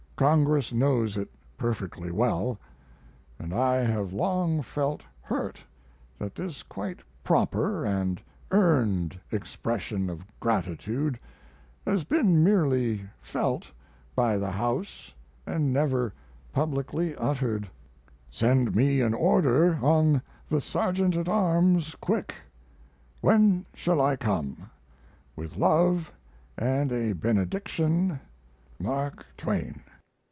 Congress 0.17 0.71
knows 0.71 1.17
it 1.17 1.31
perfectly 1.57 2.11
well, 2.11 2.59
and 3.39 3.51
I 3.55 3.77
have 3.77 4.13
long 4.13 4.61
felt 4.61 5.01
hurt 5.19 5.57
that 6.19 6.35
this 6.35 6.61
quite 6.61 6.99
proper 7.23 7.83
and 7.83 8.21
earned 8.51 9.19
expression 9.31 10.11
of 10.11 10.23
gratitude 10.39 11.19
has 11.87 12.03
been 12.03 12.43
merely 12.43 13.01
felt 13.19 13.71
by 14.15 14.37
the 14.37 14.51
House 14.51 15.11
and 15.47 15.73
never 15.73 16.13
publicly 16.53 17.15
uttered. 17.15 17.67
Send 18.29 18.75
me 18.75 19.01
an 19.01 19.15
order 19.15 19.79
on 19.83 20.21
the 20.47 20.61
Sergeant 20.61 21.15
at 21.15 21.29
Arms 21.29 21.95
quick. 21.95 22.35
When 23.21 23.65
shall 23.73 23.99
I 23.99 24.17
come? 24.17 24.69
With 25.35 25.57
love 25.57 26.13
and 26.59 26.91
a 26.91 27.13
benediction; 27.13 28.19
MARK 28.79 29.25
TWAIN. 29.35 29.81